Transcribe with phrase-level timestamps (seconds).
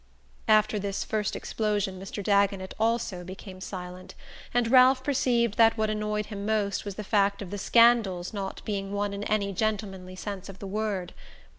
[0.47, 2.23] After this first explosion Mr.
[2.23, 4.15] Dagonet also became silent;
[4.51, 8.65] and Ralph perceived that what annoyed him most was the fact of the "scandal's" not
[8.65, 11.13] being one in any gentlemanly sense of the word.